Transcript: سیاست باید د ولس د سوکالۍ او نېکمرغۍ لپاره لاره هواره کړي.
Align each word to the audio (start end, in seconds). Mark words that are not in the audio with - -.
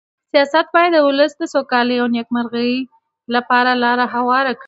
سیاست 0.31 0.67
باید 0.75 0.91
د 0.93 0.97
ولس 1.07 1.31
د 1.37 1.43
سوکالۍ 1.53 1.97
او 2.01 2.07
نېکمرغۍ 2.15 2.73
لپاره 3.35 3.71
لاره 3.83 4.05
هواره 4.15 4.51
کړي. 4.55 4.59